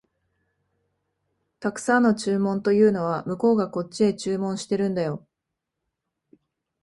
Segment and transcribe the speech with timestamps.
[1.59, 5.27] 沢山の注文というのは、向こうがこっちへ注文してるんだよ